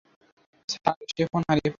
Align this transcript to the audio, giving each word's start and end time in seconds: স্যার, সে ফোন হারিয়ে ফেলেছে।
স্যার, 0.69 0.97
সে 1.11 1.23
ফোন 1.31 1.41
হারিয়ে 1.41 1.61
ফেলেছে। 1.61 1.69